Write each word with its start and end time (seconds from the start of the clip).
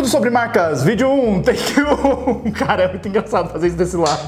Tudo 0.00 0.08
sobre 0.08 0.30
marcas, 0.30 0.82
vídeo 0.82 1.12
1, 1.12 1.42
take 1.42 1.78
1. 1.78 2.52
Cara, 2.56 2.84
é 2.84 2.88
muito 2.88 3.06
engraçado 3.06 3.52
fazer 3.52 3.66
isso 3.66 3.76
desse 3.76 3.98
lado. 3.98 4.22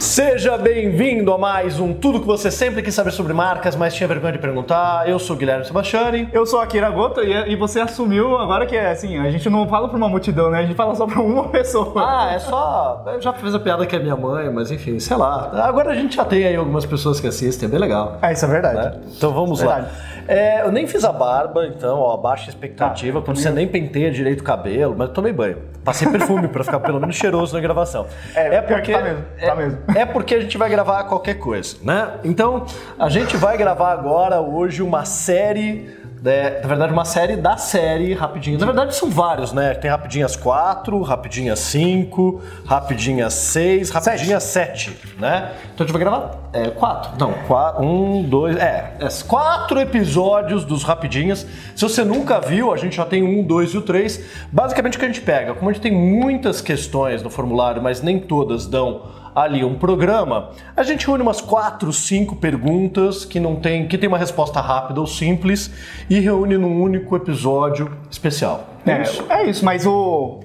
Seja 0.00 0.56
bem-vindo 0.56 1.30
a 1.30 1.36
mais 1.36 1.78
um 1.78 1.92
Tudo 1.92 2.20
que 2.20 2.26
você 2.26 2.50
sempre 2.50 2.80
quis 2.82 2.94
saber 2.94 3.10
sobre 3.10 3.34
marcas, 3.34 3.76
mas 3.76 3.94
tinha 3.94 4.08
vergonha 4.08 4.32
de 4.32 4.38
perguntar. 4.38 5.06
Eu 5.06 5.18
sou 5.18 5.36
o 5.36 5.38
Guilherme 5.38 5.62
Sebastiani. 5.66 6.26
Eu 6.32 6.46
sou 6.46 6.58
a 6.58 6.66
Kira 6.66 6.88
Goto 6.88 7.20
e, 7.22 7.52
e 7.52 7.54
você 7.54 7.80
assumiu 7.80 8.38
agora 8.38 8.64
que 8.64 8.74
é 8.74 8.90
assim, 8.92 9.18
a 9.18 9.30
gente 9.30 9.50
não 9.50 9.68
fala 9.68 9.88
pra 9.88 9.98
uma 9.98 10.08
multidão, 10.08 10.50
né? 10.50 10.60
A 10.60 10.62
gente 10.62 10.74
fala 10.74 10.94
só 10.94 11.06
pra 11.06 11.20
uma 11.20 11.48
pessoa. 11.52 11.92
Ah, 12.02 12.32
é 12.32 12.38
só. 12.38 13.04
Eu 13.12 13.20
já 13.20 13.34
fiz 13.34 13.54
a 13.54 13.60
piada 13.60 13.84
que 13.84 13.94
é 13.94 13.98
minha 13.98 14.16
mãe, 14.16 14.48
mas 14.50 14.70
enfim, 14.70 14.98
sei 14.98 15.18
lá. 15.18 15.50
Agora 15.64 15.90
a 15.90 15.94
gente 15.94 16.16
já 16.16 16.24
tem 16.24 16.46
aí 16.46 16.56
algumas 16.56 16.86
pessoas 16.86 17.20
que 17.20 17.26
assistem, 17.26 17.68
é 17.68 17.70
bem 17.70 17.78
legal. 17.78 18.16
É, 18.22 18.32
isso 18.32 18.46
é 18.46 18.48
verdade. 18.48 18.76
né? 18.76 19.00
Então 19.14 19.34
vamos 19.34 19.60
lá. 19.60 19.86
É, 20.26 20.62
eu 20.62 20.72
nem 20.72 20.86
fiz 20.86 21.04
a 21.04 21.12
barba, 21.12 21.66
então, 21.66 21.98
ó, 21.98 22.16
baixa 22.16 22.48
expectativa, 22.48 23.20
quando 23.20 23.36
você 23.38 23.50
nem 23.50 23.66
penteia 23.66 24.10
direito 24.10 24.40
o 24.40 24.44
cabelo, 24.44 24.94
mas 24.96 25.08
eu 25.08 25.14
tomei 25.14 25.32
banho. 25.32 25.58
Passei 25.84 26.08
perfume 26.08 26.46
pra 26.48 26.62
ficar 26.62 26.80
pelo 26.80 27.00
menos 27.00 27.16
cheiroso 27.16 27.54
na 27.54 27.60
gravação. 27.60 28.06
É, 28.34 28.60
pior 28.60 28.82
que 28.82 28.92
tá 28.92 29.02
mesmo, 29.02 29.24
é, 29.38 29.46
tá 29.46 29.54
mesmo. 29.54 29.78
é 29.94 30.04
porque 30.04 30.34
a 30.34 30.40
gente 30.40 30.58
vai 30.58 30.68
gravar 30.68 31.04
qualquer 31.04 31.34
coisa, 31.34 31.76
né? 31.82 32.18
Então, 32.22 32.66
a 32.98 33.08
gente 33.08 33.36
vai 33.36 33.56
gravar 33.56 33.92
agora, 33.92 34.40
hoje, 34.40 34.82
uma 34.82 35.04
série. 35.04 35.98
Né, 36.22 36.60
na 36.60 36.68
verdade, 36.68 36.92
uma 36.92 37.04
série 37.04 37.36
da 37.36 37.56
série 37.56 38.12
Rapidinho. 38.12 38.58
Na 38.58 38.66
verdade, 38.66 38.94
são 38.94 39.08
vários, 39.10 39.52
né? 39.52 39.74
Tem 39.74 39.90
Rapidinhas 39.90 40.36
4, 40.36 41.00
Rapidinhas 41.02 41.58
5, 41.60 42.42
Rapidinhas 42.66 43.32
6, 43.32 43.90
Rapidinhas 43.90 44.42
7, 44.42 44.96
né? 45.18 45.52
Então 45.74 45.84
a 45.84 45.86
gente 45.86 45.92
vai 45.92 46.00
gravar 46.00 46.38
é, 46.52 46.68
4. 46.68 47.18
Não, 47.18 47.32
4, 47.46 47.82
1, 47.82 48.22
2, 48.24 48.56
é, 48.56 48.96
é. 49.00 49.08
Quatro 49.26 49.80
episódios 49.80 50.64
dos 50.64 50.82
Rapidinhas. 50.82 51.46
Se 51.74 51.82
você 51.82 52.04
nunca 52.04 52.38
viu, 52.40 52.72
a 52.72 52.76
gente 52.76 52.96
já 52.96 53.06
tem 53.06 53.22
um, 53.22 53.42
dois 53.42 53.70
e 53.70 53.78
o 53.78 53.82
três. 53.82 54.22
Basicamente 54.52 54.96
o 54.96 54.98
que 54.98 55.04
a 55.06 55.08
gente 55.08 55.22
pega, 55.22 55.54
como 55.54 55.70
a 55.70 55.72
gente 55.72 55.82
tem 55.82 55.92
muitas 55.92 56.60
questões 56.60 57.22
no 57.22 57.30
formulário, 57.30 57.82
mas 57.82 58.02
nem 58.02 58.18
todas 58.18 58.66
dão 58.66 59.19
ali 59.34 59.64
um 59.64 59.74
programa, 59.78 60.50
a 60.76 60.82
gente 60.82 61.10
une 61.10 61.22
umas 61.22 61.40
quatro, 61.40 61.92
cinco 61.92 62.36
perguntas 62.36 63.24
que 63.24 63.38
não 63.40 63.56
tem, 63.56 63.86
que 63.88 63.96
tem 63.98 64.08
uma 64.08 64.18
resposta 64.18 64.60
rápida 64.60 65.00
ou 65.00 65.06
simples 65.06 65.70
e 66.08 66.18
reúne 66.20 66.56
num 66.58 66.82
único 66.82 67.14
episódio 67.16 67.90
especial. 68.10 68.64
É, 68.86 69.02
é 69.34 69.44
isso, 69.50 69.64
mas 69.64 69.86
o. 69.86 70.40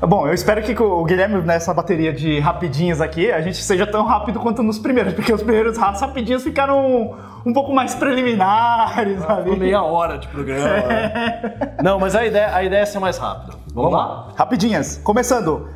Bom, 0.00 0.26
eu 0.26 0.34
espero 0.34 0.60
que 0.62 0.82
o 0.82 1.04
Guilherme, 1.04 1.40
nessa 1.42 1.72
bateria 1.72 2.12
de 2.12 2.40
rapidinhas 2.40 3.00
aqui, 3.00 3.30
a 3.30 3.40
gente 3.40 3.58
seja 3.58 3.86
tão 3.86 4.04
rápido 4.04 4.40
quanto 4.40 4.60
nos 4.60 4.76
primeiros, 4.76 5.12
porque 5.14 5.32
os 5.32 5.40
primeiros 5.42 5.78
ra- 5.78 5.92
rapidinhos 5.92 6.42
ficaram 6.42 7.14
um 7.46 7.52
pouco 7.52 7.72
mais 7.72 7.94
preliminares 7.94 9.22
ali. 9.22 9.42
Ficou 9.44 9.56
meia 9.58 9.82
hora 9.84 10.18
de 10.18 10.26
programa. 10.26 10.68
né? 10.88 11.74
Não, 11.82 12.00
mas 12.00 12.16
a 12.16 12.26
ideia, 12.26 12.52
a 12.52 12.64
ideia 12.64 12.80
é 12.82 12.86
ser 12.86 12.98
mais 12.98 13.16
rápido. 13.16 13.56
Vamos, 13.72 13.92
lá? 13.92 14.28
Rapidinhas, 14.36 15.00
começando. 15.04 15.68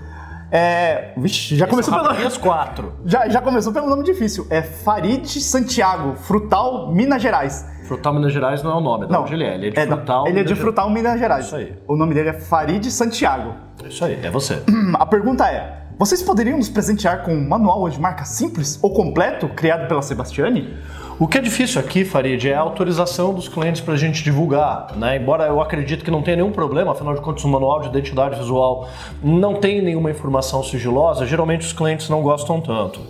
É. 0.50 1.12
Vixe, 1.16 1.56
já 1.56 1.66
começou 1.66 1.92
pelo. 1.92 2.04
rapidinhas 2.06 2.36
quatro. 2.38 2.92
Já, 3.04 3.28
já 3.28 3.40
começou 3.40 3.72
pelo 3.72 3.88
nome 3.88 4.02
difícil. 4.04 4.46
É 4.50 4.62
Farid 4.62 5.26
Santiago, 5.40 6.14
Frutal, 6.16 6.92
Minas 6.92 7.20
Gerais. 7.22 7.66
Frutal 7.86 8.14
Minas 8.14 8.32
Gerais 8.32 8.62
não 8.62 8.72
é 8.72 8.74
o 8.74 8.80
nome, 8.80 9.06
é 9.12 9.18
onde 9.18 9.34
ele 9.34 9.44
é. 9.44 9.54
Ele 9.54 9.66
é 9.68 9.70
de 9.70 9.86
da- 9.86 9.96
Frutal. 9.96 10.26
Ele 10.26 10.40
é 10.40 10.42
de 10.42 10.48
Minas 10.50 10.58
Frutal, 10.60 10.90
Minas 10.90 11.18
Gerais. 11.18 11.46
Isso 11.46 11.56
aí. 11.56 11.76
O 11.86 11.96
nome 11.96 12.14
dele 12.14 12.30
é 12.30 12.32
Farid 12.32 12.84
Santiago. 12.90 13.54
Gerais. 13.78 13.94
Isso 13.94 14.04
aí, 14.04 14.20
é 14.24 14.30
você. 14.30 14.62
A 14.94 15.06
pergunta 15.06 15.46
é: 15.48 15.82
vocês 15.98 16.22
poderiam 16.22 16.56
nos 16.58 16.68
presentear 16.68 17.22
com 17.24 17.32
um 17.34 17.48
manual 17.48 17.88
de 17.88 18.00
marca 18.00 18.24
simples 18.24 18.78
ou 18.82 18.92
completo 18.92 19.48
criado 19.48 19.86
pela 19.88 20.02
Sebastiani? 20.02 20.76
O 21.18 21.26
que 21.26 21.38
é 21.38 21.40
difícil 21.40 21.80
aqui, 21.80 22.04
Farid, 22.04 22.46
é 22.46 22.52
a 22.52 22.60
autorização 22.60 23.32
dos 23.32 23.48
clientes 23.48 23.80
para 23.80 23.94
a 23.94 23.96
gente 23.96 24.22
divulgar. 24.22 24.94
Né? 24.98 25.16
Embora 25.16 25.46
eu 25.46 25.62
acredite 25.62 26.04
que 26.04 26.10
não 26.10 26.20
tenha 26.20 26.36
nenhum 26.36 26.52
problema, 26.52 26.92
afinal 26.92 27.14
de 27.14 27.22
contas, 27.22 27.42
o 27.42 27.48
manual 27.48 27.80
de 27.80 27.88
identidade 27.88 28.38
visual 28.38 28.86
não 29.24 29.54
tem 29.54 29.80
nenhuma 29.80 30.10
informação 30.10 30.62
sigilosa, 30.62 31.24
geralmente 31.24 31.64
os 31.64 31.72
clientes 31.72 32.10
não 32.10 32.20
gostam 32.20 32.60
tanto. 32.60 33.00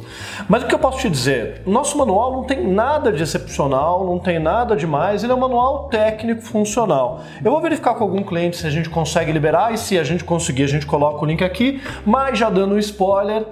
Mas 0.48 0.62
o 0.62 0.68
que 0.68 0.74
eu 0.76 0.78
posso 0.78 0.98
te 0.98 1.10
dizer? 1.10 1.62
Nosso 1.66 1.98
manual 1.98 2.32
não 2.32 2.44
tem 2.44 2.64
nada 2.64 3.10
de 3.10 3.24
excepcional, 3.24 4.06
não 4.06 4.20
tem 4.20 4.38
nada 4.38 4.76
demais, 4.76 5.24
ele 5.24 5.32
é 5.32 5.34
um 5.34 5.40
manual 5.40 5.88
técnico 5.88 6.42
funcional. 6.42 7.22
Eu 7.44 7.50
vou 7.50 7.60
verificar 7.60 7.94
com 7.94 8.04
algum 8.04 8.22
cliente 8.22 8.56
se 8.56 8.68
a 8.68 8.70
gente 8.70 8.88
consegue 8.88 9.32
liberar 9.32 9.74
e 9.74 9.78
se 9.78 9.98
a 9.98 10.04
gente 10.04 10.22
conseguir, 10.22 10.62
a 10.62 10.68
gente 10.68 10.86
coloca 10.86 11.24
o 11.24 11.26
link 11.26 11.42
aqui, 11.42 11.82
mas 12.04 12.38
já 12.38 12.48
dando 12.48 12.76
um 12.76 12.78
spoiler. 12.78 13.44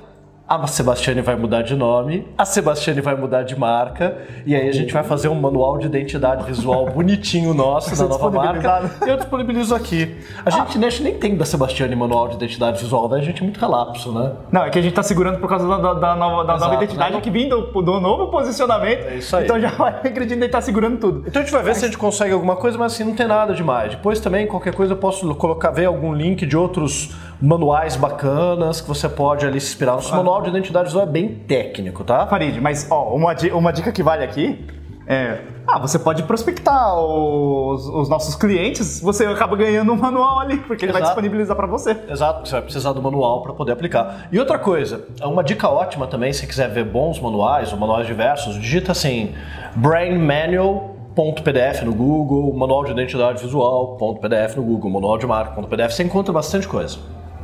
A 0.47 0.67
Sebastiane 0.67 1.23
vai 1.23 1.37
mudar 1.37 1.63
de 1.63 1.75
nome, 1.75 2.29
a 2.37 2.45
Sebastiane 2.45 3.01
vai 3.01 3.17
mudar 3.17 3.45
de 3.45 3.59
marca, 3.59 4.19
e 4.45 4.55
aí 4.55 4.69
a 4.69 4.73
gente 4.73 4.93
vai 4.93 5.03
fazer 5.03 5.29
um 5.29 5.35
manual 5.35 5.79
de 5.79 5.87
identidade 5.87 6.45
visual 6.45 6.85
bonitinho 6.93 7.55
nosso 7.55 7.97
da 7.97 8.05
nova 8.07 8.31
marca. 8.31 8.53
disponibilizado. 8.61 9.11
Eu 9.11 9.17
disponibilizo 9.17 9.75
aqui. 9.75 10.15
A 10.45 10.51
gente, 10.51 10.77
né, 10.79 10.89
a 10.89 10.91
gente 10.91 11.03
nem 11.03 11.15
tem 11.15 11.35
da 11.35 11.47
Sebastiane 11.47 11.97
manual 11.97 12.29
de 12.29 12.35
identidade 12.35 12.79
visual, 12.83 13.09
né? 13.09 13.21
A 13.21 13.23
gente 13.23 13.41
é 13.41 13.43
muito 13.43 13.59
relapso, 13.59 14.13
né? 14.13 14.33
Não, 14.53 14.65
é 14.65 14.69
que 14.69 14.79
a 14.79 14.83
gente 14.83 14.93
tá 14.93 15.03
segurando 15.03 15.39
por 15.41 15.49
causa 15.49 15.67
da, 15.67 15.79
da- 15.79 15.95
da 15.95 16.15
nova, 16.15 16.45
da 16.45 16.57
Exato, 16.57 16.71
nova 16.73 16.85
identidade 16.85 17.15
né? 17.15 17.21
que 17.23 17.31
vem 17.31 17.49
do, 17.49 17.63
do 17.81 17.99
novo 18.01 18.27
posicionamento. 18.31 19.03
É 19.07 19.15
isso 19.17 19.35
aí. 19.35 19.45
Então 19.45 19.59
já 19.59 19.71
vai 19.71 19.93
acreditando 19.95 20.27
que 20.41 20.45
ele 20.45 20.49
tá 20.49 20.61
segurando 20.61 20.99
tudo. 20.99 21.25
Então 21.27 21.41
a 21.41 21.45
gente 21.47 21.55
vai 21.55 21.63
ver 21.63 21.75
se 21.75 21.87
a 21.87 21.89
gente 21.89 21.97
consegue 21.97 22.35
alguma 22.35 22.57
coisa, 22.57 22.77
mas 22.77 22.93
assim, 22.93 23.05
não 23.05 23.15
tem 23.15 23.27
nada 23.27 23.55
demais. 23.55 23.93
Depois 23.93 24.21
também, 24.21 24.47
qualquer 24.47 24.75
coisa, 24.75 24.93
eu 24.93 24.99
posso 24.99 25.35
colocar, 25.37 25.71
ver 25.71 25.87
algum 25.87 26.13
link 26.13 26.45
de 26.45 26.55
outros 26.55 27.15
manuais 27.45 27.95
bacanas 27.95 28.81
que 28.81 28.89
você 28.89 29.09
pode 29.09 29.47
ali 29.47 29.61
se 29.61 29.69
inspirar. 29.69 29.93
Nosso 29.93 30.17
manual 30.17 30.43
de 30.43 30.49
identidade 30.49 30.87
visual 30.87 31.05
é 31.05 31.11
bem 31.11 31.29
técnico, 31.29 32.03
tá? 32.03 32.27
Farid, 32.27 32.61
mas 32.61 32.91
ó, 32.91 33.15
uma, 33.15 33.37
uma 33.53 33.73
dica 33.73 33.93
que 33.93 34.03
vale 34.03 34.25
aqui 34.25 34.67
é. 35.07 35.39
Ah, 35.67 35.79
você 35.79 35.99
pode 35.99 36.23
prospectar 36.23 36.99
os, 36.99 37.87
os 37.89 38.09
nossos 38.09 38.35
clientes, 38.35 39.01
você 39.01 39.27
acaba 39.27 39.57
ganhando 39.57 39.93
um 39.93 39.97
manual 39.97 40.41
ali, 40.41 40.59
porque 40.59 40.85
ele 40.85 40.93
vai 40.93 41.03
disponibilizar 41.03 41.57
pra 41.57 41.67
você. 41.67 41.97
Exato, 42.09 42.47
você 42.47 42.53
vai 42.53 42.63
precisar 42.63 42.93
do 42.93 43.03
manual 43.03 43.43
para 43.43 43.55
poder 43.55 43.73
aplicar. 43.73 44.29
E 44.31 44.39
outra 44.39 44.59
coisa, 44.59 45.07
uma 45.23 45.43
dica 45.43 45.69
ótima 45.69 46.07
também, 46.07 46.33
se 46.33 46.47
quiser 46.47 46.71
ver 46.71 46.85
bons 46.85 47.21
manuais 47.21 47.73
ou 47.73 47.79
manuais 47.79 48.07
diversos, 48.07 48.61
digita 48.61 48.93
assim 48.93 49.35
brainmanual.pdf 49.77 51.85
no 51.85 51.95
Google, 51.95 52.53
manual 52.55 52.85
de 52.85 52.93
identidade 52.93 53.43
visual.pdf 53.43 54.57
no 54.57 54.63
Google, 54.63 54.91
manual 54.91 55.19
de 55.19 55.27
marca.pdf, 55.27 55.95
você 55.95 56.03
encontra 56.03 56.33
bastante 56.33 56.69
coisa. 56.69 56.99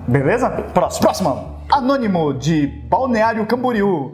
Beleza? 0.08 0.50
Próximo. 0.50 1.02
Próximo. 1.02 1.60
Anônimo 1.70 2.34
de 2.34 2.66
Balneário 2.88 3.46
Camboriú. 3.46 4.12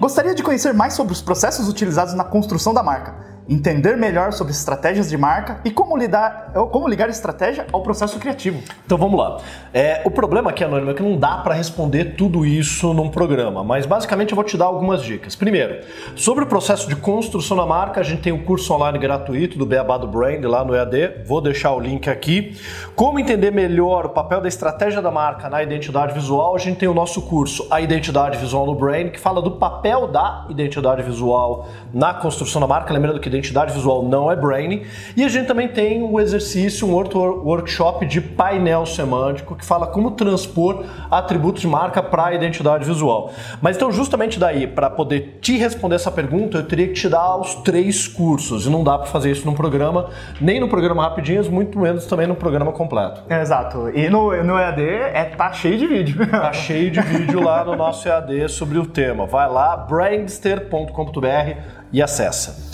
Gostaria 0.00 0.34
de 0.34 0.42
conhecer 0.42 0.74
mais 0.74 0.94
sobre 0.94 1.12
os 1.12 1.22
processos 1.22 1.68
utilizados 1.68 2.14
na 2.14 2.24
construção 2.24 2.74
da 2.74 2.82
marca, 2.82 3.14
entender 3.48 3.96
melhor 3.96 4.32
sobre 4.32 4.52
estratégias 4.52 5.08
de 5.08 5.16
marca 5.16 5.60
e 5.64 5.70
como, 5.70 5.96
lidar, 5.96 6.52
como 6.70 6.88
ligar 6.88 7.08
estratégia 7.08 7.66
ao 7.72 7.82
processo 7.82 8.18
criativo. 8.18 8.62
Então 8.84 8.96
vamos 8.96 9.18
lá. 9.18 9.38
É, 9.72 10.02
o 10.04 10.10
problema 10.10 10.50
aqui, 10.50 10.62
Anônimo, 10.62 10.90
é 10.90 10.94
que 10.94 11.02
não 11.02 11.16
dá 11.16 11.38
para 11.38 11.54
responder 11.54 12.14
tudo 12.16 12.46
isso 12.46 12.92
num 12.94 13.08
programa, 13.08 13.64
mas 13.64 13.86
basicamente 13.86 14.32
eu 14.32 14.36
vou 14.36 14.44
te 14.44 14.56
dar 14.56 14.66
algumas 14.66 15.02
dicas. 15.02 15.34
Primeiro, 15.34 15.84
sobre 16.14 16.44
o 16.44 16.46
processo 16.46 16.88
de 16.88 16.96
construção 16.96 17.56
da 17.56 17.66
marca, 17.66 18.00
a 18.00 18.04
gente 18.04 18.22
tem 18.22 18.32
um 18.32 18.44
curso 18.44 18.72
online 18.72 18.98
gratuito 18.98 19.58
do 19.58 19.66
Beabá 19.66 19.98
do 19.98 20.06
Brand 20.06 20.44
lá 20.44 20.64
no 20.64 20.74
EAD, 20.74 21.24
vou 21.26 21.40
deixar 21.40 21.72
o 21.72 21.80
link 21.80 22.08
aqui. 22.08 22.56
Como 22.94 23.18
entender 23.18 23.50
melhor 23.50 24.06
o 24.06 24.10
papel 24.10 24.40
da 24.40 24.48
estratégia 24.48 25.02
da 25.02 25.10
marca 25.10 25.48
na 25.48 25.62
identidade 25.62 26.12
visual, 26.12 26.54
a 26.54 26.58
gente 26.58 26.78
tem 26.78 26.88
o 26.88 26.94
nosso 26.94 27.22
curso 27.22 27.66
A 27.70 27.80
Identidade 27.80 28.38
Visual 28.38 28.66
no 28.66 28.74
Brand, 28.74 29.10
que 29.10 29.18
fala 29.18 29.42
do 29.42 29.52
papel 29.52 30.06
da 30.06 30.46
identidade 30.48 31.02
visual 31.02 31.68
na 31.92 32.14
construção 32.14 32.60
da 32.60 32.66
marca, 32.66 32.92
lembrando 32.92 33.18
que 33.18 33.31
identidade 33.32 33.72
visual 33.72 34.02
não 34.02 34.30
é 34.30 34.36
branding. 34.36 34.82
E 35.16 35.24
a 35.24 35.28
gente 35.28 35.46
também 35.46 35.68
tem 35.68 36.02
um 36.02 36.20
exercício, 36.20 36.86
um 36.86 36.92
outro 36.92 37.42
workshop 37.44 38.06
de 38.06 38.20
painel 38.20 38.86
semântico 38.86 39.56
que 39.56 39.64
fala 39.64 39.86
como 39.86 40.12
transpor 40.12 40.84
atributos 41.10 41.62
de 41.62 41.68
marca 41.68 42.02
para 42.02 42.26
a 42.26 42.34
identidade 42.34 42.84
visual. 42.84 43.32
Mas 43.60 43.76
então, 43.76 43.90
justamente 43.90 44.38
daí, 44.38 44.66
para 44.66 44.90
poder 44.90 45.38
te 45.40 45.56
responder 45.56 45.96
essa 45.96 46.10
pergunta, 46.10 46.58
eu 46.58 46.66
teria 46.66 46.88
que 46.88 46.94
te 46.94 47.08
dar 47.08 47.36
os 47.36 47.54
três 47.56 48.06
cursos. 48.06 48.66
E 48.66 48.70
não 48.70 48.84
dá 48.84 48.98
para 48.98 49.06
fazer 49.06 49.30
isso 49.30 49.46
num 49.46 49.54
programa, 49.54 50.10
nem 50.40 50.60
no 50.60 50.68
programa 50.68 51.02
Rapidinhos, 51.02 51.48
muito 51.48 51.78
menos 51.78 52.06
também 52.06 52.26
no 52.26 52.34
programa 52.34 52.72
completo. 52.72 53.22
Exato. 53.28 53.90
E 53.94 54.08
no, 54.08 54.42
no 54.42 54.58
EAD 54.58 54.82
é, 54.82 55.24
tá 55.24 55.52
cheio 55.52 55.78
de 55.78 55.86
vídeo. 55.86 56.26
Tá 56.28 56.52
cheio 56.54 56.90
de 56.90 57.00
vídeo 57.00 57.42
lá 57.42 57.64
no 57.64 57.76
nosso 57.76 58.08
EAD 58.08 58.48
sobre 58.48 58.78
o 58.78 58.86
tema. 58.86 59.26
Vai 59.26 59.48
lá, 59.48 59.76
brandster.com.br 59.76 61.56
e 61.92 62.02
acessa. 62.02 62.71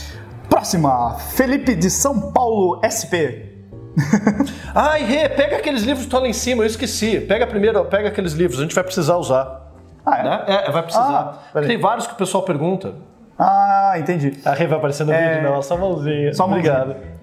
Próxima. 0.49 1.15
Felipe 1.15 1.75
de 1.75 1.91
São 1.91 2.33
Paulo 2.33 2.81
SP. 2.85 3.47
Ai, 4.75 5.03
Rê, 5.05 5.29
pega 5.29 5.57
aqueles 5.57 5.83
livros 5.83 6.01
que 6.01 6.07
estão 6.07 6.21
lá 6.21 6.29
em 6.29 6.33
cima, 6.33 6.63
eu 6.63 6.67
esqueci. 6.67 7.21
Pega 7.21 7.47
primeiro, 7.47 7.85
pega 7.87 8.09
aqueles 8.09 8.33
livros, 8.33 8.61
a 8.61 8.63
gente 8.63 8.75
vai 8.75 8.85
precisar 8.85 9.17
usar. 9.17 9.73
Ah, 10.07 10.19
é? 10.19 10.23
Né? 10.23 10.45
É, 10.47 10.71
vai 10.71 10.83
precisar. 10.83 11.49
Ah. 11.55 11.61
Tem 11.63 11.79
vários 11.79 12.07
que 12.07 12.13
o 12.15 12.17
pessoal 12.17 12.43
pergunta. 12.45 12.95
Ah, 13.39 13.95
entendi. 13.97 14.39
A 14.45 14.53
Rê 14.53 14.67
vai 14.67 14.79
aparecer 14.79 15.05
no 15.05 15.13
É. 15.13 15.37
vídeo, 15.37 15.51
não, 15.51 15.63
só 15.63 15.75
a 15.75 15.79
mãozinha. 15.79 16.33
Só 16.35 16.45
a 16.45 16.49
mãozinha. 16.49 16.73
Obrigado. 16.83 17.19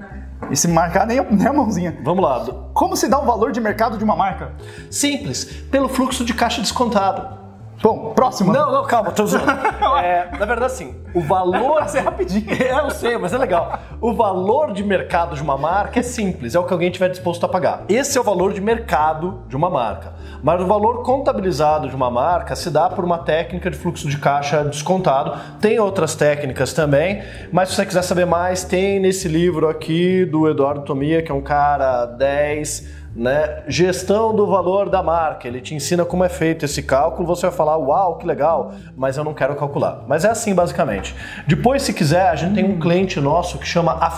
E 0.51 0.55
se 0.55 0.67
marcar 0.67 1.07
nem 1.07 1.17
a, 1.19 1.23
nem 1.23 1.47
a 1.47 1.53
mãozinha. 1.53 1.97
Vamos 2.03 2.23
lá. 2.23 2.45
Como 2.73 2.95
se 2.95 3.07
dá 3.07 3.19
o 3.19 3.25
valor 3.25 3.51
de 3.51 3.59
mercado 3.59 3.97
de 3.97 4.03
uma 4.03 4.15
marca? 4.15 4.51
Simples, 4.91 5.45
pelo 5.71 5.87
fluxo 5.89 6.23
de 6.23 6.33
caixa 6.33 6.61
descontado. 6.61 7.44
Bom, 7.81 8.13
próximo. 8.13 8.51
Não, 8.51 8.71
não, 8.71 8.83
calma, 8.85 9.11
tô 9.11 9.23
usando. 9.23 9.45
É, 9.95 10.29
na 10.37 10.45
verdade, 10.45 10.65
assim, 10.65 10.95
o 11.13 11.21
valor. 11.21 11.79
Vai 11.79 11.87
ser 11.87 11.99
rapidinho. 12.01 12.45
É, 12.55 12.79
eu 12.79 12.89
sei, 12.89 13.17
mas 13.17 13.33
é 13.33 13.37
legal. 13.37 13.79
O 14.01 14.13
valor 14.13 14.73
de 14.73 14.83
mercado 14.83 15.35
de 15.35 15.41
uma 15.41 15.57
marca 15.57 15.99
é 15.99 16.03
simples, 16.03 16.55
é 16.55 16.59
o 16.59 16.63
que 16.63 16.73
alguém 16.73 16.89
estiver 16.89 17.09
disposto 17.09 17.45
a 17.45 17.49
pagar. 17.49 17.83
Esse 17.87 18.17
é 18.17 18.21
o 18.21 18.23
valor 18.23 18.53
de 18.53 18.61
mercado 18.61 19.41
de 19.47 19.55
uma 19.55 19.69
marca. 19.69 20.13
Mas 20.43 20.61
o 20.61 20.65
valor 20.65 21.03
contabilizado 21.03 21.87
de 21.87 21.95
uma 21.95 22.09
marca 22.09 22.55
se 22.55 22.69
dá 22.69 22.89
por 22.89 23.03
uma 23.03 23.19
técnica 23.19 23.69
de 23.69 23.77
fluxo 23.77 24.07
de 24.07 24.17
caixa 24.17 24.63
descontado. 24.63 25.39
Tem 25.59 25.79
outras 25.79 26.15
técnicas 26.15 26.73
também, 26.73 27.23
mas 27.51 27.69
se 27.69 27.75
você 27.75 27.85
quiser 27.85 28.01
saber 28.01 28.25
mais, 28.25 28.63
tem 28.63 28.99
nesse 28.99 29.27
livro 29.27 29.67
aqui 29.69 30.25
do 30.25 30.47
Eduardo 30.49 30.81
Tomia, 30.81 31.21
que 31.21 31.31
é 31.31 31.35
um 31.35 31.41
cara 31.41 32.05
10 32.05 33.04
né? 33.15 33.63
Gestão 33.67 34.35
do 34.35 34.45
valor 34.45 34.89
da 34.89 35.01
marca. 35.01 35.47
Ele 35.47 35.61
te 35.61 35.73
ensina 35.73 36.03
como 36.03 36.23
é 36.23 36.29
feito 36.29 36.65
esse 36.65 36.83
cálculo. 36.83 37.25
Você 37.27 37.47
vai 37.47 37.55
falar, 37.55 37.77
uau, 37.77 38.17
que 38.17 38.27
legal, 38.27 38.73
mas 38.97 39.15
eu 39.15 39.23
não 39.23 39.33
quero 39.33 39.55
calcular. 39.55 40.03
Mas 40.07 40.25
é 40.25 40.29
assim 40.29 40.53
basicamente. 40.53 41.15
Depois, 41.47 41.83
se 41.83 41.93
quiser, 41.93 42.27
a 42.27 42.35
gente 42.35 42.55
tem 42.55 42.65
um 42.65 42.79
cliente 42.79 43.19
nosso 43.21 43.57
que 43.57 43.67
chama 43.67 43.93
a 43.93 44.11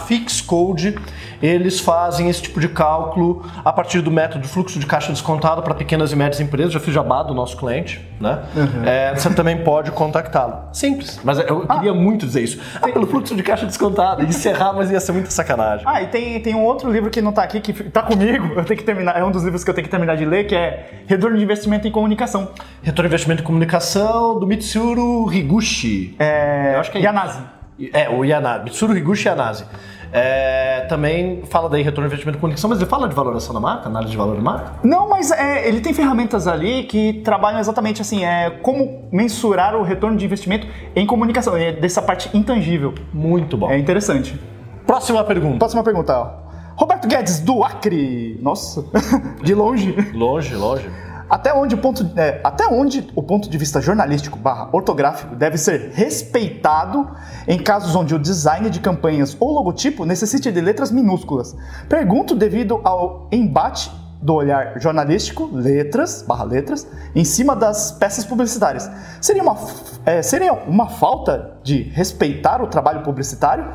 Code. 0.47 0.97
Eles 1.41 1.79
fazem 1.79 2.29
esse 2.29 2.41
tipo 2.41 2.59
de 2.59 2.69
cálculo 2.69 3.45
a 3.63 3.71
partir 3.71 4.01
do 4.01 4.09
método 4.09 4.41
de 4.41 4.47
fluxo 4.47 4.79
de 4.79 4.85
caixa 4.85 5.11
descontado 5.11 5.61
para 5.61 5.75
pequenas 5.75 6.11
e 6.11 6.15
médias 6.15 6.39
empresas. 6.39 6.73
Já 6.73 6.79
fiz 6.79 6.93
jabá 6.93 7.21
do 7.21 7.33
nosso 7.33 7.55
cliente, 7.57 8.03
né? 8.19 8.39
Uhum. 8.55 8.83
É, 8.85 9.15
você 9.15 9.29
também 9.31 9.63
pode 9.63 9.91
contactá-lo. 9.91 10.69
Simples. 10.73 11.19
Mas 11.23 11.39
eu 11.39 11.65
ah. 11.67 11.75
queria 11.75 11.93
muito 11.93 12.25
dizer 12.25 12.41
isso. 12.41 12.59
Ah, 12.81 12.87
pelo 12.87 13.07
fluxo 13.07 13.35
de 13.35 13.43
caixa 13.43 13.65
descontado. 13.65 14.23
Encerrar, 14.23 14.73
mas 14.73 14.91
ia 14.91 14.99
ser 14.99 15.11
muita 15.11 15.29
sacanagem. 15.29 15.85
Ah, 15.87 16.01
e 16.01 16.07
tem, 16.07 16.39
tem 16.41 16.55
um 16.55 16.63
outro 16.63 16.91
livro 16.91 17.09
que 17.09 17.21
não 17.21 17.29
está 17.29 17.43
aqui, 17.43 17.59
que 17.59 17.71
está 17.71 18.01
comigo. 18.01 18.53
Eu 18.55 18.65
tenho 18.65 18.77
que 18.77 18.85
terminar, 18.85 19.17
é 19.17 19.23
um 19.23 19.31
dos 19.31 19.43
livros 19.43 19.63
que 19.63 19.69
eu 19.69 19.73
tenho 19.73 19.85
que 19.85 19.91
terminar 19.91 20.15
de 20.15 20.25
ler, 20.25 20.45
que 20.45 20.55
é 20.55 21.03
Retorno 21.05 21.37
de 21.37 21.43
Investimento 21.43 21.87
em 21.87 21.91
Comunicação. 21.91 22.49
Retorno 22.81 23.09
de 23.09 23.13
Investimento 23.13 23.41
em 23.43 23.45
Comunicação, 23.45 24.39
do 24.39 24.47
Mitsuru 24.47 25.31
Higuchi. 25.31 26.15
É... 26.19 26.75
Eu 26.75 26.79
acho 26.79 26.91
que 26.91 26.97
é 26.97 27.01
Yanase. 27.01 27.41
É, 27.93 28.09
o 28.09 28.25
Yanase. 28.25 28.63
Mitsuru 28.63 28.97
Higuchi 28.97 29.27
Yanase. 29.27 29.65
É, 30.11 30.85
também 30.87 31.43
fala 31.49 31.69
daí 31.69 31.81
retorno 31.81 32.07
de 32.07 32.13
investimento 32.13 32.37
em 32.37 32.41
comunicação, 32.41 32.69
mas 32.69 32.79
ele 32.79 32.89
fala 32.89 33.09
de 33.09 33.15
valoração 33.15 33.53
da 33.53 33.59
marca, 33.59 33.87
análise 33.87 34.11
de 34.11 34.17
valor 34.17 34.35
da 34.35 34.41
marca? 34.41 34.73
Não, 34.83 35.06
mas 35.17 35.31
é, 35.31 35.67
ele 35.67 35.81
tem 35.81 35.95
ferramentas 35.95 36.47
ali 36.47 36.83
que 36.83 37.21
trabalham 37.23 37.59
exatamente 37.59 37.99
assim, 38.03 38.23
é 38.23 38.51
como 38.61 39.07
mensurar 39.11 39.75
o 39.75 39.81
retorno 39.81 40.15
de 40.15 40.23
investimento 40.23 40.67
em 40.95 41.07
comunicação, 41.07 41.57
é 41.57 41.71
dessa 41.71 42.03
parte 42.03 42.29
intangível. 42.37 42.93
Muito 43.11 43.57
bom. 43.57 43.67
É 43.67 43.79
interessante. 43.79 44.39
Próxima 44.85 45.23
pergunta. 45.23 45.57
Próxima 45.57 45.83
pergunta. 45.83 46.33
Roberto 46.75 47.07
Guedes, 47.07 47.39
do 47.39 47.63
Acre. 47.63 48.37
Nossa, 48.43 48.85
de 49.41 49.55
longe. 49.55 49.95
Longe, 50.13 50.53
longe. 50.53 50.87
Até 51.27 51.51
onde, 51.51 51.73
o 51.73 51.79
ponto, 51.79 52.07
é, 52.15 52.39
até 52.43 52.67
onde 52.67 53.09
o 53.15 53.23
ponto 53.23 53.49
de 53.49 53.57
vista 53.57 53.81
jornalístico 53.81 54.37
barra 54.37 54.69
ortográfico 54.71 55.35
deve 55.35 55.57
ser 55.57 55.93
respeitado 55.95 57.09
em 57.47 57.57
casos 57.57 57.95
onde 57.95 58.13
o 58.13 58.19
design 58.19 58.69
de 58.69 58.79
campanhas 58.79 59.35
ou 59.39 59.51
logotipo 59.51 60.05
necessite 60.05 60.51
de 60.51 60.61
letras 60.61 60.91
minúsculas? 60.91 61.55
Pergunto 61.89 62.35
devido 62.35 62.79
ao 62.83 63.27
embate 63.31 63.91
do 64.21 64.33
olhar 64.33 64.79
jornalístico, 64.79 65.49
letras, 65.53 66.23
barra 66.27 66.43
letras, 66.43 66.87
em 67.15 67.23
cima 67.23 67.55
das 67.55 67.91
peças 67.91 68.25
publicitárias. 68.25 68.89
Seria 69.21 69.43
uma, 69.43 69.55
é, 70.05 70.21
seria 70.21 70.53
uma 70.53 70.89
falta 70.89 71.57
de 71.63 71.83
respeitar 71.83 72.61
o 72.61 72.67
trabalho 72.67 73.01
publicitário 73.01 73.65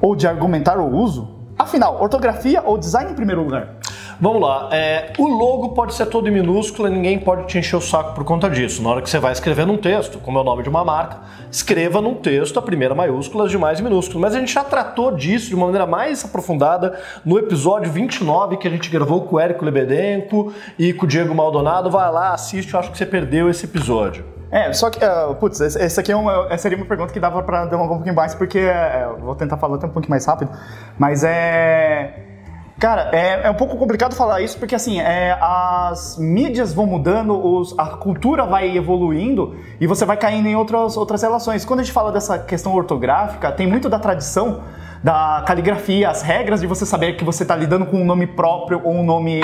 ou 0.00 0.14
de 0.14 0.26
argumentar 0.26 0.78
o 0.78 0.94
uso? 0.94 1.34
Afinal, 1.58 2.00
ortografia 2.00 2.62
ou 2.64 2.78
design 2.78 3.12
em 3.12 3.14
primeiro 3.14 3.42
lugar? 3.42 3.76
Vamos 4.20 4.40
lá. 4.40 4.68
É, 4.72 5.12
o 5.18 5.26
logo 5.26 5.70
pode 5.70 5.94
ser 5.94 6.06
todo 6.06 6.28
em 6.28 6.30
minúsculo 6.32 6.88
e 6.88 6.90
ninguém 6.90 7.18
pode 7.18 7.46
te 7.46 7.58
encher 7.58 7.76
o 7.76 7.80
saco 7.80 8.14
por 8.14 8.24
conta 8.24 8.48
disso. 8.48 8.82
Na 8.82 8.90
hora 8.90 9.02
que 9.02 9.10
você 9.10 9.18
vai 9.18 9.32
escrever 9.32 9.66
num 9.66 9.76
texto, 9.76 10.18
como 10.18 10.38
é 10.38 10.40
o 10.40 10.44
nome 10.44 10.62
de 10.62 10.68
uma 10.68 10.84
marca, 10.84 11.18
escreva 11.50 12.00
num 12.00 12.14
texto 12.14 12.58
a 12.58 12.62
primeira 12.62 12.94
maiúscula, 12.94 13.44
as 13.44 13.50
demais 13.50 13.80
minúsculas. 13.80 14.20
Mas 14.20 14.34
a 14.34 14.40
gente 14.40 14.52
já 14.52 14.64
tratou 14.64 15.12
disso 15.12 15.48
de 15.48 15.54
uma 15.54 15.66
maneira 15.66 15.86
mais 15.86 16.24
aprofundada 16.24 16.98
no 17.24 17.38
episódio 17.38 17.90
29 17.90 18.56
que 18.56 18.68
a 18.68 18.70
gente 18.70 18.90
gravou 18.90 19.22
com 19.22 19.36
o 19.36 19.40
Érico 19.40 19.64
Lebedenco 19.64 20.52
e 20.78 20.92
com 20.92 21.04
o 21.04 21.08
Diego 21.08 21.34
Maldonado. 21.34 21.90
Vai 21.90 22.10
lá, 22.10 22.32
assiste, 22.32 22.72
eu 22.72 22.80
acho 22.80 22.90
que 22.90 22.98
você 22.98 23.06
perdeu 23.06 23.50
esse 23.50 23.64
episódio. 23.64 24.24
É, 24.50 24.72
só 24.72 24.88
que, 24.88 25.04
uh, 25.04 25.34
putz, 25.34 25.60
essa 25.60 26.00
aqui 26.00 26.12
é 26.12 26.16
uma, 26.16 26.56
seria 26.56 26.78
uma 26.78 26.86
pergunta 26.86 27.12
que 27.12 27.18
dava 27.18 27.42
para 27.42 27.64
demorar 27.64 27.90
um 27.90 27.94
pouquinho 27.96 28.14
mais, 28.14 28.36
porque 28.36 28.60
uh, 28.60 29.18
vou 29.20 29.34
tentar 29.34 29.56
falar 29.56 29.76
até 29.76 29.86
um 29.86 29.90
pouquinho 29.90 30.10
mais 30.10 30.24
rápido, 30.24 30.50
mas 30.96 31.24
é. 31.24 32.33
Cara, 32.78 33.10
é, 33.12 33.46
é, 33.46 33.50
um 33.50 33.54
pouco 33.54 33.76
complicado 33.76 34.14
falar 34.14 34.40
isso 34.40 34.58
porque 34.58 34.74
assim, 34.74 35.00
é, 35.00 35.38
as 35.40 36.18
mídias 36.18 36.74
vão 36.74 36.86
mudando, 36.86 37.34
os, 37.34 37.78
a 37.78 37.86
cultura 37.86 38.44
vai 38.44 38.76
evoluindo 38.76 39.56
e 39.80 39.86
você 39.86 40.04
vai 40.04 40.16
caindo 40.16 40.48
em 40.48 40.56
outras, 40.56 40.96
outras 40.96 41.22
relações. 41.22 41.64
Quando 41.64 41.80
a 41.80 41.82
gente 41.84 41.92
fala 41.92 42.10
dessa 42.10 42.38
questão 42.38 42.74
ortográfica, 42.74 43.52
tem 43.52 43.66
muito 43.66 43.88
da 43.88 43.98
tradição 43.98 44.62
da 45.02 45.44
caligrafia, 45.46 46.08
as 46.08 46.22
regras 46.22 46.60
de 46.60 46.66
você 46.66 46.84
saber 46.84 47.16
que 47.16 47.24
você 47.24 47.42
está 47.44 47.54
lidando 47.54 47.86
com 47.86 47.98
um 47.98 48.04
nome 48.04 48.26
próprio 48.26 48.80
ou 48.82 48.94
um 48.94 49.04
nome 49.04 49.40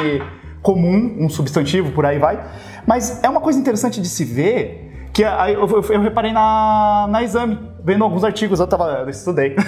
comum, 0.62 1.16
um 1.18 1.28
substantivo, 1.28 1.92
por 1.92 2.04
aí 2.04 2.18
vai. 2.18 2.42
Mas 2.86 3.22
é 3.22 3.28
uma 3.28 3.40
coisa 3.40 3.58
interessante 3.58 4.00
de 4.00 4.08
se 4.08 4.24
ver 4.24 5.08
que 5.12 5.22
eu, 5.22 6.00
reparei 6.00 6.32
na, 6.32 7.06
na 7.10 7.22
exame, 7.22 7.58
vendo 7.84 8.04
alguns 8.04 8.24
artigos, 8.24 8.58
eu, 8.58 8.66
tava, 8.66 9.02
eu 9.02 9.08
estudei. 9.08 9.54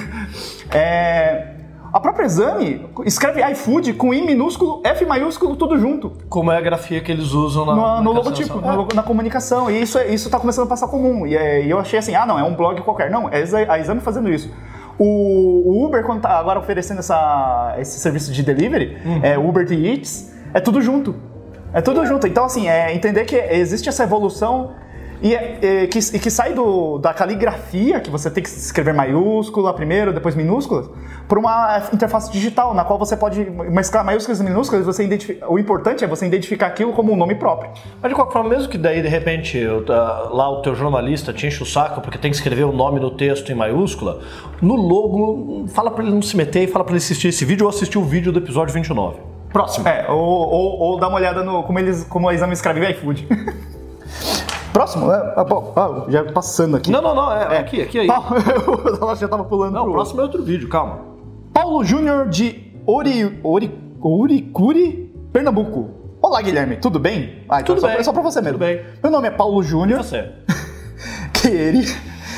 É, 0.74 1.61
a 1.92 2.00
própria 2.00 2.24
exame 2.24 2.86
escreve 3.04 3.42
iFood 3.52 3.92
com 3.92 4.14
I 4.14 4.22
minúsculo, 4.22 4.80
F 4.82 5.04
maiúsculo, 5.04 5.56
tudo 5.56 5.78
junto. 5.78 6.12
Como 6.28 6.50
é 6.50 6.56
a 6.56 6.60
grafia 6.60 7.02
que 7.02 7.12
eles 7.12 7.32
usam 7.32 7.66
na, 7.66 7.74
no, 7.74 7.82
na 7.82 8.00
no 8.00 8.12
logotipo, 8.12 8.60
é. 8.60 8.94
na 8.94 9.02
comunicação. 9.02 9.70
E 9.70 9.82
isso, 9.82 9.98
isso 10.00 10.30
tá 10.30 10.40
começando 10.40 10.64
a 10.64 10.68
passar 10.68 10.88
comum. 10.88 11.26
E, 11.26 11.36
é, 11.36 11.64
e, 11.64 11.70
eu 11.70 11.78
achei 11.78 11.98
assim, 11.98 12.14
ah 12.14 12.24
não, 12.24 12.38
é 12.38 12.42
um 12.42 12.54
blog 12.54 12.80
qualquer. 12.80 13.10
Não, 13.10 13.28
é 13.28 13.42
a 13.68 13.78
exame 13.78 14.00
fazendo 14.00 14.30
isso. 14.30 14.50
O, 14.98 15.04
o 15.04 15.84
Uber, 15.84 16.02
quando 16.04 16.22
tá 16.22 16.30
agora 16.38 16.58
oferecendo 16.58 17.00
essa, 17.00 17.74
esse 17.78 18.00
serviço 18.00 18.32
de 18.32 18.42
delivery, 18.42 18.96
uhum. 19.04 19.20
é 19.22 19.38
Uber 19.38 19.66
Eats, 19.70 20.32
é 20.54 20.60
tudo 20.60 20.80
junto. 20.80 21.14
É 21.74 21.82
tudo 21.82 22.06
junto. 22.06 22.26
Então, 22.26 22.44
assim, 22.44 22.68
é 22.68 22.94
entender 22.94 23.24
que 23.24 23.36
existe 23.36 23.88
essa 23.88 24.04
evolução 24.04 24.72
e, 25.22 25.34
é, 25.36 25.86
que, 25.86 25.98
e 25.98 26.18
que 26.18 26.30
sai 26.30 26.52
do, 26.52 26.98
da 26.98 27.14
caligrafia, 27.14 28.00
que 28.00 28.10
você 28.10 28.28
tem 28.28 28.42
que 28.42 28.48
escrever 28.48 28.92
maiúscula 28.92 29.72
primeiro, 29.72 30.12
depois 30.12 30.34
minúsculas, 30.34 30.90
para 31.28 31.38
uma 31.38 31.80
interface 31.92 32.30
digital, 32.32 32.74
na 32.74 32.84
qual 32.84 32.98
você 32.98 33.16
pode 33.16 33.48
mesclar 33.48 34.04
maiúsculas 34.04 34.40
e 34.40 34.44
minúsculas. 34.44 34.84
Você 34.84 35.04
identifica, 35.04 35.48
o 35.50 35.60
importante 35.60 36.02
é 36.02 36.08
você 36.08 36.26
identificar 36.26 36.66
aquilo 36.66 36.92
como 36.92 37.12
um 37.12 37.16
nome 37.16 37.36
próprio. 37.36 37.70
Mas 38.00 38.10
de 38.10 38.16
qualquer 38.16 38.32
forma, 38.32 38.50
mesmo 38.50 38.68
que 38.68 38.76
daí 38.76 39.00
de 39.00 39.08
repente 39.08 39.64
lá 39.86 40.50
o 40.50 40.60
teu 40.60 40.74
jornalista 40.74 41.32
te 41.32 41.46
enche 41.46 41.62
o 41.62 41.66
saco 41.66 42.00
porque 42.00 42.18
tem 42.18 42.30
que 42.30 42.36
escrever 42.36 42.64
o 42.64 42.72
nome 42.72 42.98
no 42.98 43.12
texto 43.12 43.52
em 43.52 43.54
maiúscula, 43.54 44.20
no 44.60 44.74
logo, 44.74 45.66
fala 45.68 45.92
para 45.92 46.02
ele 46.02 46.12
não 46.12 46.22
se 46.22 46.36
meter 46.36 46.64
e 46.64 46.66
fala 46.66 46.84
para 46.84 46.94
ele 46.94 46.98
assistir 46.98 47.28
esse 47.28 47.44
vídeo 47.44 47.64
ou 47.64 47.70
assistir 47.70 47.96
o 47.96 48.04
vídeo 48.04 48.32
do 48.32 48.40
episódio 48.40 48.74
29. 48.74 49.18
Próximo. 49.52 49.86
É, 49.86 50.10
ou, 50.10 50.18
ou, 50.18 50.78
ou 50.80 50.98
dá 50.98 51.06
uma 51.06 51.18
olhada 51.18 51.44
no 51.44 51.62
como 51.62 51.78
eles 51.78 52.04
como 52.04 52.28
a 52.28 52.34
exame 52.34 52.54
escreve 52.54 52.90
iFood. 52.90 53.28
Próximo? 54.72 55.12
É, 55.12 55.44
bom, 55.44 55.72
ah, 55.76 56.06
já 56.08 56.24
passando 56.32 56.76
aqui. 56.76 56.90
Não, 56.90 57.02
não, 57.02 57.14
não, 57.14 57.32
é, 57.32 57.56
é. 57.56 57.58
aqui, 57.58 57.82
aqui 57.82 57.98
aí. 57.98 58.08
eu 58.08 59.16
já 59.16 59.28
tava 59.28 59.44
pulando 59.44 59.74
Não, 59.74 59.86
o 59.86 59.92
próximo 59.92 60.20
é 60.20 60.24
outro 60.24 60.42
vídeo, 60.42 60.68
calma. 60.68 61.00
Paulo 61.52 61.84
Júnior 61.84 62.28
de 62.28 62.72
Ori, 62.86 63.38
Ori, 63.44 63.70
Oricuri, 64.00 65.14
Pernambuco. 65.30 65.90
Olá, 66.22 66.40
Guilherme, 66.40 66.76
tudo 66.76 66.98
bem? 66.98 67.44
Ah, 67.48 67.60
então 67.60 67.76
tudo 67.76 67.86
é 67.86 67.96
bem. 67.96 68.04
só 68.04 68.12
pra 68.12 68.22
você 68.22 68.40
mesmo. 68.40 68.58
Tudo 68.58 68.66
bem. 68.66 68.82
Meu 69.02 69.12
nome 69.12 69.28
é 69.28 69.30
Paulo 69.30 69.62
Júnior. 69.62 70.02
Você? 70.02 70.32
queria, 71.34 71.84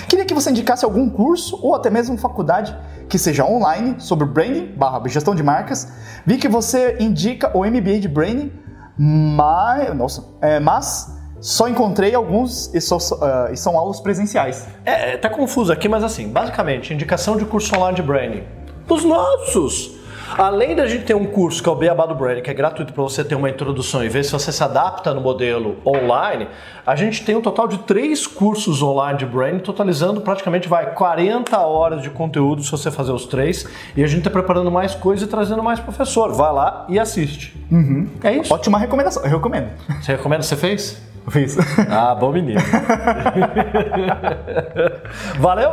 queria 0.08 0.24
que 0.24 0.34
você 0.34 0.50
indicasse 0.50 0.84
algum 0.84 1.08
curso 1.08 1.56
ou 1.62 1.74
até 1.74 1.88
mesmo 1.88 2.18
faculdade 2.18 2.76
que 3.08 3.18
seja 3.18 3.44
online 3.44 3.96
sobre 3.98 4.26
branding 4.26 4.74
barra 4.76 5.00
gestão 5.08 5.36
de 5.36 5.42
marcas. 5.42 5.92
Vi 6.26 6.38
que 6.38 6.48
você 6.48 6.96
indica 6.98 7.56
o 7.56 7.64
MBA 7.64 8.00
de 8.00 8.08
branding, 8.08 8.50
mas, 8.98 9.94
nossa, 9.94 10.24
é, 10.40 10.58
mas 10.58 11.13
só 11.44 11.68
encontrei 11.68 12.14
alguns 12.14 12.74
e, 12.74 12.80
só, 12.80 12.96
uh, 12.96 13.52
e 13.52 13.56
são 13.58 13.76
aulas 13.76 14.00
presenciais. 14.00 14.66
É, 14.82 15.12
é, 15.12 15.16
tá 15.18 15.28
confuso 15.28 15.70
aqui, 15.70 15.90
mas 15.90 16.02
assim, 16.02 16.26
basicamente, 16.26 16.94
indicação 16.94 17.36
de 17.36 17.44
curso 17.44 17.76
online 17.76 17.96
de 17.96 18.02
branding. 18.02 18.44
Os 18.88 19.04
nossos! 19.04 19.90
Além 20.38 20.74
da 20.74 20.86
gente 20.86 21.04
ter 21.04 21.14
um 21.14 21.26
curso 21.26 21.62
que 21.62 21.68
é 21.68 21.72
o 21.72 21.74
Beabá 21.74 22.06
do 22.06 22.14
Branding, 22.14 22.40
que 22.40 22.50
é 22.50 22.54
gratuito 22.54 22.94
para 22.94 23.02
você 23.02 23.22
ter 23.22 23.34
uma 23.34 23.50
introdução 23.50 24.02
e 24.02 24.08
ver 24.08 24.24
se 24.24 24.32
você 24.32 24.50
se 24.50 24.64
adapta 24.64 25.12
no 25.12 25.20
modelo 25.20 25.76
online, 25.84 26.48
a 26.86 26.96
gente 26.96 27.22
tem 27.22 27.36
um 27.36 27.42
total 27.42 27.68
de 27.68 27.76
três 27.80 28.26
cursos 28.26 28.82
online 28.82 29.18
de 29.18 29.26
branding, 29.26 29.58
totalizando 29.58 30.22
praticamente 30.22 30.66
vai 30.66 30.94
40 30.94 31.58
horas 31.58 32.02
de 32.02 32.08
conteúdo 32.08 32.62
se 32.62 32.70
você 32.70 32.90
fazer 32.90 33.12
os 33.12 33.26
três. 33.26 33.66
E 33.94 34.02
a 34.02 34.06
gente 34.06 34.20
está 34.20 34.30
preparando 34.30 34.70
mais 34.70 34.94
coisas 34.94 35.28
e 35.28 35.30
trazendo 35.30 35.62
mais 35.62 35.78
professor. 35.78 36.32
Vai 36.32 36.52
lá 36.54 36.86
e 36.88 36.98
assiste. 36.98 37.54
Uhum. 37.70 38.08
É 38.22 38.32
isso. 38.32 38.52
Ótima 38.52 38.78
recomendação, 38.78 39.22
eu 39.24 39.30
recomendo. 39.30 39.68
Você 40.00 40.12
recomenda? 40.12 40.42
Você 40.42 40.56
fez? 40.56 41.13
Fiz. 41.30 41.56
Ah, 41.90 42.14
bom 42.14 42.32
menino. 42.32 42.60
Valeu? 45.38 45.70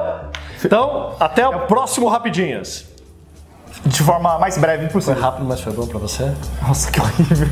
Então, 0.63 1.15
até 1.19 1.47
o 1.47 1.61
próximo 1.61 2.07
Rapidinhas. 2.07 2.85
De 3.85 4.03
forma 4.03 4.37
mais 4.37 4.57
breve 4.57 4.87
possível. 4.87 5.15
Foi 5.15 5.23
rápido, 5.23 5.45
mas 5.45 5.61
foi 5.61 5.73
bom 5.73 5.87
pra 5.87 5.99
você? 5.99 6.31
Nossa, 6.61 6.91
que 6.91 6.99
horrível. 6.99 7.47